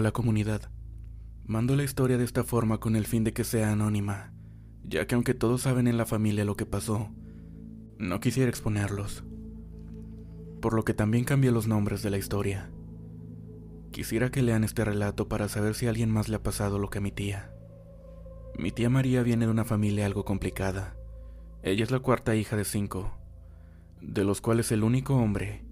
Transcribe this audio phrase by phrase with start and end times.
[0.00, 0.62] Hola comunidad.
[1.44, 4.32] Mando la historia de esta forma con el fin de que sea anónima,
[4.82, 7.10] ya que aunque todos saben en la familia lo que pasó,
[7.98, 9.24] no quisiera exponerlos.
[10.62, 12.70] Por lo que también cambié los nombres de la historia.
[13.90, 16.88] Quisiera que lean este relato para saber si a alguien más le ha pasado lo
[16.88, 17.52] que a mi tía.
[18.56, 20.96] Mi tía María viene de una familia algo complicada.
[21.62, 23.12] Ella es la cuarta hija de cinco,
[24.00, 25.62] de los cuales el único hombre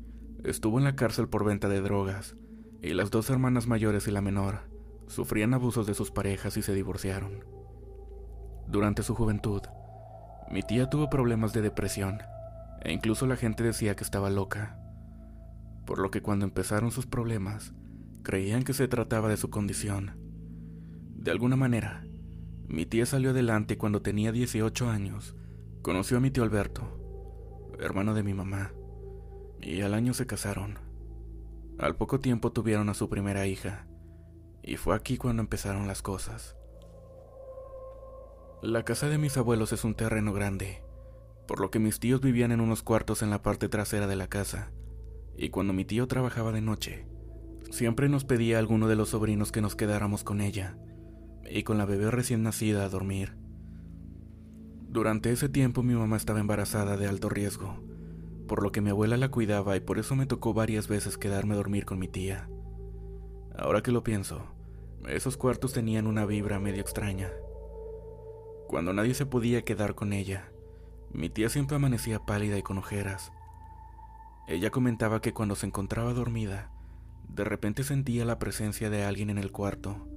[0.44, 2.36] estuvo en la cárcel por venta de drogas,
[2.82, 4.60] y las dos hermanas mayores y la menor
[5.06, 7.44] sufrían abusos de sus parejas y se divorciaron.
[8.68, 9.62] Durante su juventud,
[10.50, 12.18] mi tía tuvo problemas de depresión,
[12.82, 14.78] e incluso la gente decía que estaba loca,
[15.86, 17.72] por lo que cuando empezaron sus problemas,
[18.22, 20.16] creían que se trataba de su condición.
[21.16, 22.04] De alguna manera,
[22.68, 25.34] mi tía salió adelante cuando tenía 18 años.
[25.80, 28.72] Conoció a mi tío Alberto, hermano de mi mamá,
[29.60, 30.87] y al año se casaron.
[31.78, 33.86] Al poco tiempo tuvieron a su primera hija,
[34.64, 36.56] y fue aquí cuando empezaron las cosas.
[38.62, 40.82] La casa de mis abuelos es un terreno grande,
[41.46, 44.26] por lo que mis tíos vivían en unos cuartos en la parte trasera de la
[44.26, 44.72] casa,
[45.36, 47.06] y cuando mi tío trabajaba de noche,
[47.70, 50.76] siempre nos pedía a alguno de los sobrinos que nos quedáramos con ella,
[51.48, 53.36] y con la bebé recién nacida a dormir.
[54.88, 57.87] Durante ese tiempo mi mamá estaba embarazada de alto riesgo,
[58.48, 61.54] por lo que mi abuela la cuidaba y por eso me tocó varias veces quedarme
[61.54, 62.48] a dormir con mi tía.
[63.56, 64.42] Ahora que lo pienso,
[65.06, 67.30] esos cuartos tenían una vibra medio extraña.
[68.66, 70.50] Cuando nadie se podía quedar con ella,
[71.12, 73.32] mi tía siempre amanecía pálida y con ojeras.
[74.48, 76.72] Ella comentaba que cuando se encontraba dormida,
[77.28, 80.08] de repente sentía la presencia de alguien en el cuarto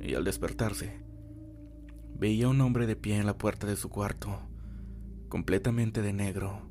[0.00, 1.00] y al despertarse,
[2.18, 4.40] veía un hombre de pie en la puerta de su cuarto,
[5.28, 6.68] completamente de negro,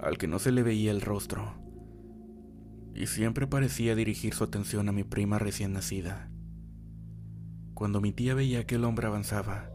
[0.00, 1.54] al que no se le veía el rostro,
[2.94, 6.30] y siempre parecía dirigir su atención a mi prima recién nacida.
[7.74, 9.70] Cuando mi tía veía que el hombre avanzaba,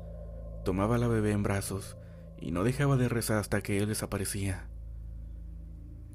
[0.65, 1.97] tomaba a la bebé en brazos
[2.39, 4.67] y no dejaba de rezar hasta que él desaparecía.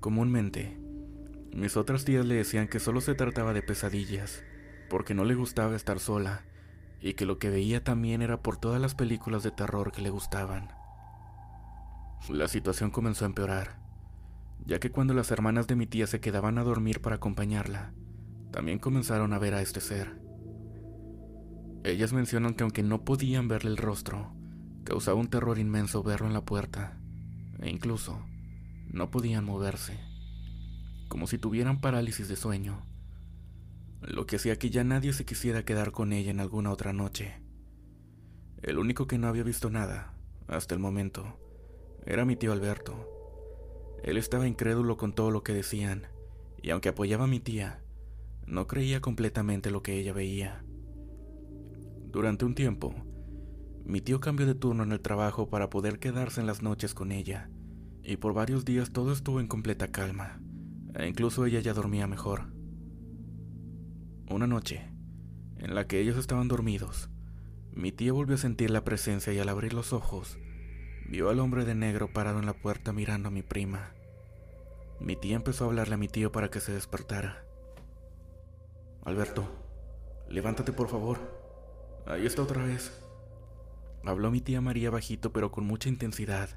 [0.01, 0.79] Comúnmente,
[1.53, 4.43] mis otras tías le decían que solo se trataba de pesadillas,
[4.91, 6.45] porque no le gustaba estar sola
[7.01, 10.11] y que lo que veía también era por todas las películas de terror que le
[10.11, 10.69] gustaban.
[12.29, 13.86] La situación comenzó a empeorar,
[14.65, 17.93] ya que cuando las hermanas de mi tía se quedaban a dormir para acompañarla,
[18.51, 20.21] también comenzaron a ver a este ser.
[21.85, 24.33] Ellas mencionan que aunque no podían verle el rostro,
[24.85, 26.99] causaba un terror inmenso verlo en la puerta,
[27.61, 28.25] e incluso
[28.89, 29.99] no podían moverse,
[31.09, 32.83] como si tuvieran parálisis de sueño
[34.03, 37.41] lo que hacía que ya nadie se quisiera quedar con ella en alguna otra noche.
[38.63, 40.15] El único que no había visto nada,
[40.49, 41.39] hasta el momento,
[42.05, 43.16] era mi tío Alberto.
[44.03, 46.07] Él estaba incrédulo con todo lo que decían,
[46.63, 47.83] y aunque apoyaba a mi tía,
[48.47, 50.65] no creía completamente lo que ella veía.
[52.11, 52.95] Durante un tiempo,
[53.85, 57.13] mi tío cambió de turno en el trabajo para poder quedarse en las noches con
[57.13, 57.51] ella,
[58.03, 60.41] y por varios días todo estuvo en completa calma,
[60.95, 62.53] e incluso ella ya dormía mejor.
[64.31, 64.91] Una noche,
[65.59, 67.11] en la que ellos estaban dormidos,
[67.73, 70.39] mi tía volvió a sentir la presencia y al abrir los ojos,
[71.09, 73.93] vio al hombre de negro parado en la puerta mirando a mi prima.
[75.01, 77.45] Mi tía empezó a hablarle a mi tío para que se despertara.
[79.05, 79.45] Alberto,
[80.29, 81.19] levántate por favor.
[82.07, 83.03] Ahí está otra vez.
[84.05, 86.51] Habló mi tía María bajito pero con mucha intensidad,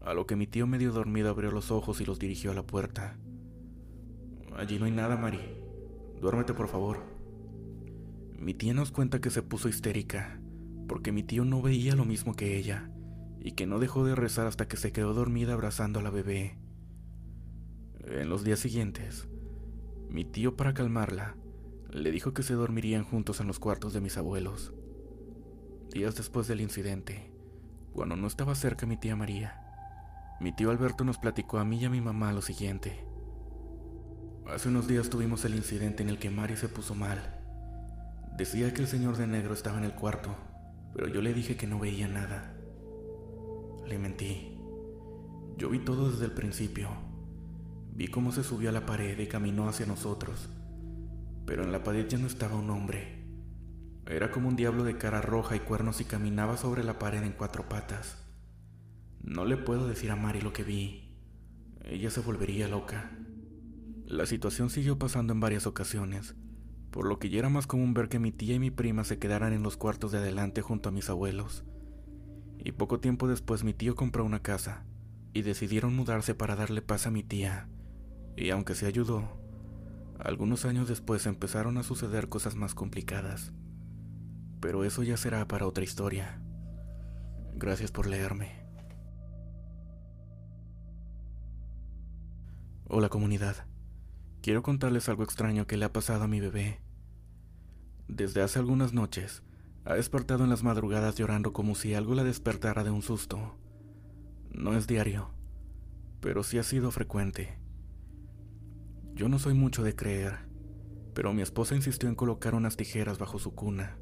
[0.00, 2.62] a lo que mi tío medio dormido abrió los ojos y los dirigió a la
[2.62, 3.16] puerta.
[4.56, 5.40] Allí no hay nada, Mari.
[6.20, 7.02] Duérmete, por favor.
[8.38, 10.40] Mi tía nos cuenta que se puso histérica,
[10.88, 12.90] porque mi tío no veía lo mismo que ella,
[13.44, 16.56] y que no dejó de rezar hasta que se quedó dormida abrazando a la bebé.
[18.04, 19.28] En los días siguientes,
[20.08, 21.34] mi tío, para calmarla,
[21.90, 24.72] le dijo que se dormirían juntos en los cuartos de mis abuelos.
[25.90, 27.32] Días después del incidente,
[27.92, 29.58] cuando no estaba cerca mi tía María,
[30.40, 33.04] mi tío Alberto nos platicó a mí y a mi mamá lo siguiente.
[34.46, 37.40] Hace unos días tuvimos el incidente en el que Mari se puso mal.
[38.36, 40.34] Decía que el señor de negro estaba en el cuarto,
[40.94, 42.54] pero yo le dije que no veía nada.
[43.86, 44.58] Le mentí.
[45.56, 46.88] Yo vi todo desde el principio.
[47.94, 50.48] Vi cómo se subió a la pared y caminó hacia nosotros.
[51.46, 53.26] Pero en la pared ya no estaba un hombre.
[54.06, 57.32] Era como un diablo de cara roja y cuernos y caminaba sobre la pared en
[57.32, 58.18] cuatro patas.
[59.22, 61.16] No le puedo decir a Mari lo que vi.
[61.84, 63.10] Ella se volvería loca.
[64.06, 66.34] La situación siguió pasando en varias ocasiones,
[66.90, 69.18] por lo que ya era más común ver que mi tía y mi prima se
[69.18, 71.64] quedaran en los cuartos de adelante junto a mis abuelos.
[72.64, 74.84] Y poco tiempo después mi tío compró una casa,
[75.32, 77.68] y decidieron mudarse para darle paz a mi tía,
[78.36, 79.42] y aunque se ayudó,
[80.24, 83.50] Algunos años después empezaron a suceder cosas más complicadas,
[84.60, 86.40] pero eso ya será para otra historia.
[87.56, 88.52] Gracias por leerme.
[92.86, 93.66] Hola comunidad,
[94.42, 96.78] quiero contarles algo extraño que le ha pasado a mi bebé.
[98.06, 99.42] Desde hace algunas noches,
[99.84, 103.56] ha despertado en las madrugadas llorando como si algo la despertara de un susto.
[104.50, 105.30] No es diario,
[106.20, 107.58] pero sí ha sido frecuente.
[109.14, 110.38] Yo no soy mucho de creer,
[111.14, 113.98] pero mi esposa insistió en colocar unas tijeras bajo su cuna.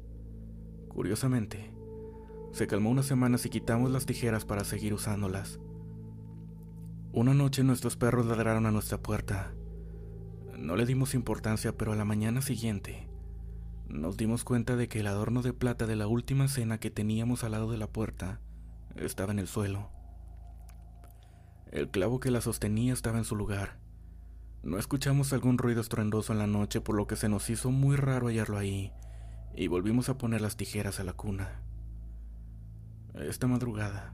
[0.87, 1.73] Curiosamente,
[2.51, 5.59] se calmó unas semanas y quitamos las tijeras para seguir usándolas.
[7.11, 9.53] Una noche nuestros perros ladraron a nuestra puerta.
[10.57, 13.10] No le dimos importancia, pero a la mañana siguiente
[13.91, 17.43] nos dimos cuenta de que el adorno de plata de la última cena que teníamos
[17.43, 18.39] al lado de la puerta
[18.95, 19.89] estaba en el suelo.
[21.71, 23.79] El clavo que la sostenía estaba en su lugar.
[24.63, 27.95] No escuchamos algún ruido estruendoso en la noche, por lo que se nos hizo muy
[27.95, 28.91] raro hallarlo ahí,
[29.55, 31.63] y volvimos a poner las tijeras a la cuna.
[33.15, 34.13] Esta madrugada,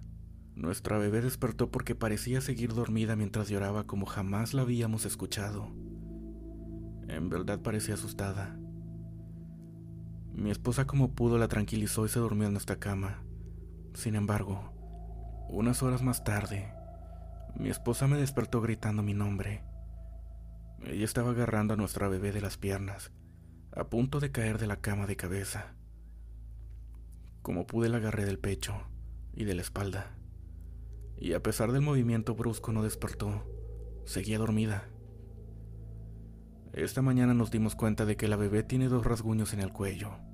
[0.56, 5.71] nuestra bebé despertó porque parecía seguir dormida mientras lloraba como jamás la habíamos escuchado.
[7.07, 8.57] En verdad parecía asustada.
[10.38, 13.24] Mi esposa como pudo la tranquilizó y se durmió en nuestra cama.
[13.95, 14.72] Sin embargo,
[15.50, 16.72] unas horas más tarde,
[17.56, 19.63] mi esposa me despertó gritando mi nombre.
[20.86, 23.12] Ella estaba agarrando a nuestra bebé de las piernas,
[23.72, 25.74] a punto de caer de la cama de cabeza.
[27.42, 28.75] Como pude la agarré del pecho
[29.33, 30.16] y de la espalda,
[31.18, 33.44] y a pesar del movimiento brusco no despertó,
[34.06, 34.88] seguía dormida.
[36.74, 40.26] Esta mañana nos dimos cuenta de que la bebé tiene dos rasguños en el cuello.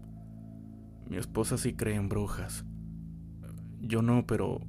[1.09, 2.65] Mi esposa sí cree en brujas.
[3.79, 4.61] Yo no, pero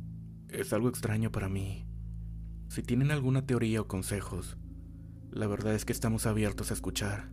[0.49, 1.87] es algo extraño para mí.
[2.69, 4.57] Si tienen alguna teoría o consejos,
[5.31, 7.31] la verdad es que estamos abiertos a escuchar.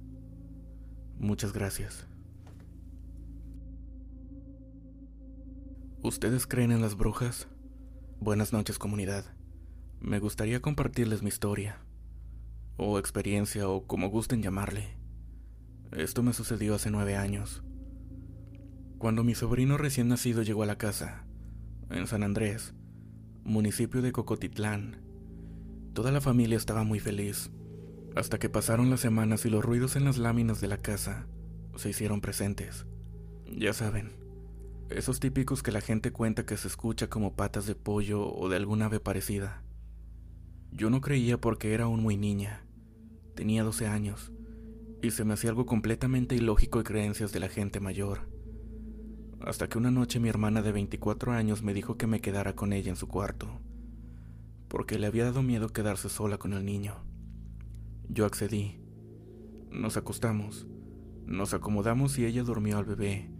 [1.18, 2.08] Muchas gracias.
[6.04, 7.48] ¿Ustedes creen en las brujas?
[8.20, 9.26] Buenas noches comunidad.
[10.00, 11.86] Me gustaría compartirles mi historia,
[12.78, 14.98] o experiencia, o como gusten llamarle.
[15.92, 17.64] Esto me sucedió hace nueve años.
[19.02, 21.24] Cuando mi sobrino recién nacido llegó a la casa,
[21.90, 22.76] en San Andrés,
[23.44, 25.02] municipio de Cocotitlán,
[25.94, 27.50] toda la familia estaba muy feliz,
[28.16, 31.26] hasta que pasaron las semanas y los ruidos en las láminas de la casa
[31.78, 32.86] se hicieron presentes.
[33.52, 34.12] Ya saben,
[34.92, 38.58] esos típicos que la gente cuenta que se escucha como patas de pollo o de
[38.58, 39.64] alguna ave parecida.
[40.72, 42.68] Yo no creía porque era aún muy niña,
[43.34, 44.32] tenía 12 años,
[45.02, 48.31] y se me hacía algo completamente ilógico y creencias de la gente mayor
[49.46, 52.74] hasta que una noche mi hermana de 24 años me dijo que me quedara con
[52.74, 53.48] ella en su cuarto,
[54.68, 57.04] porque le había dado miedo quedarse sola con el niño.
[58.08, 58.80] Yo accedí.
[59.72, 60.68] Nos acostamos,
[61.26, 63.32] nos acomodamos y ella durmió al bebé,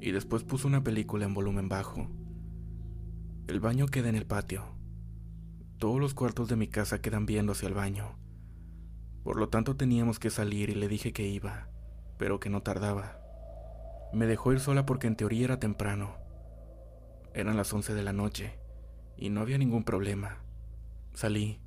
[0.00, 2.08] y después puso una película en volumen bajo.
[3.48, 4.64] El baño queda en el patio.
[5.78, 8.16] Todos los cuartos de mi casa quedan viendo hacia el baño.
[9.24, 11.68] Por lo tanto teníamos que salir y le dije que iba,
[12.18, 13.19] pero que no tardaba.
[14.12, 16.16] Me dejó ir sola porque en teoría era temprano.
[17.32, 18.58] Eran las 11 de la noche
[19.16, 20.38] y no había ningún problema.
[21.14, 21.60] Salí,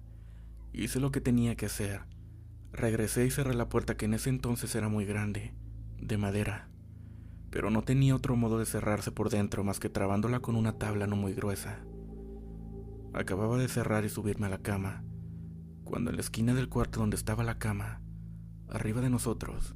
[0.73, 2.01] hice lo que tenía que hacer.
[2.73, 5.53] Regresé y cerré la puerta que en ese entonces era muy grande,
[5.99, 6.67] de madera,
[7.49, 11.07] pero no tenía otro modo de cerrarse por dentro más que trabándola con una tabla
[11.07, 11.79] no muy gruesa.
[13.13, 15.03] Acababa de cerrar y subirme a la cama,
[15.83, 18.01] cuando en la esquina del cuarto donde estaba la cama,
[18.69, 19.75] arriba de nosotros,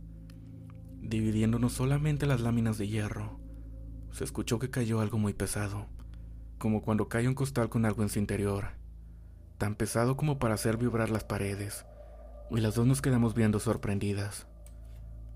[1.02, 3.40] dividiéndonos solamente las láminas de hierro.
[4.12, 5.88] Se escuchó que cayó algo muy pesado,
[6.58, 8.70] como cuando cae un costal con algo en su interior,
[9.58, 11.86] tan pesado como para hacer vibrar las paredes,
[12.50, 14.48] y las dos nos quedamos viendo sorprendidas.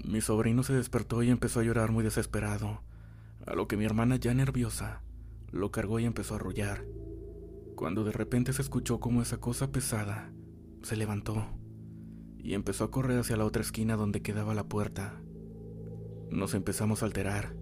[0.04, 2.82] Mi sobrino se despertó y empezó a llorar muy desesperado,
[3.46, 5.02] a lo que mi hermana ya nerviosa
[5.52, 6.86] lo cargó y empezó a arrullar,
[7.76, 10.32] cuando de repente se escuchó como esa cosa pesada
[10.82, 11.48] se levantó
[12.44, 15.21] y empezó a correr hacia la otra esquina donde quedaba la puerta.
[16.32, 17.54] Nos empezamos a alterar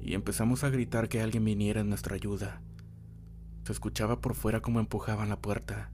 [0.00, 2.62] y empezamos a gritar que alguien viniera en nuestra ayuda.
[3.64, 5.90] Se escuchaba por fuera como empujaban la puerta,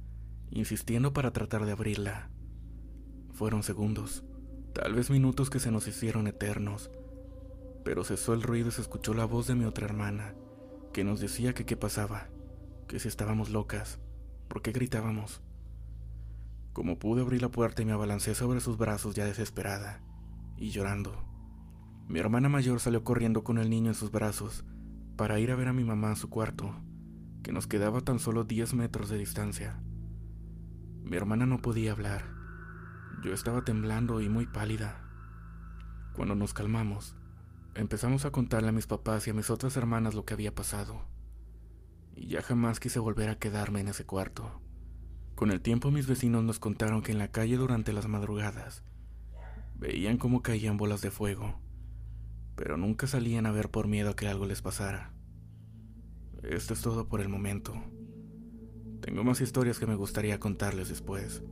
[0.52, 2.30] insistiendo para tratar de abrirla.
[3.32, 4.22] Fueron segundos,
[4.72, 6.92] tal vez minutos que se nos hicieron eternos,
[7.84, 10.36] pero cesó el ruido y se escuchó la voz de mi otra hermana,
[10.92, 12.28] que nos decía que qué pasaba,
[12.86, 13.98] que si estábamos locas,
[14.46, 15.42] por qué gritábamos.
[16.72, 20.02] Como pude abrir la puerta y me abalancé sobre sus brazos ya desesperada
[20.56, 21.25] y llorando.
[22.08, 24.64] Mi hermana mayor salió corriendo con el niño en sus brazos
[25.16, 26.72] para ir a ver a mi mamá a su cuarto,
[27.42, 29.80] que nos quedaba tan solo 10 metros de distancia.
[31.02, 32.24] Mi hermana no podía hablar.
[33.24, 35.02] Yo estaba temblando y muy pálida.
[36.12, 37.16] Cuando nos calmamos,
[37.74, 41.08] empezamos a contarle a mis papás y a mis otras hermanas lo que había pasado.
[42.14, 44.60] Y ya jamás quise volver a quedarme en ese cuarto.
[45.34, 48.84] Con el tiempo mis vecinos nos contaron que en la calle durante las madrugadas
[49.74, 51.60] veían cómo caían bolas de fuego,
[52.56, 55.12] pero nunca salían a ver por miedo a que algo les pasara.
[56.42, 57.74] Esto es todo por el momento.
[59.00, 61.42] Tengo más historias que me gustaría contarles después.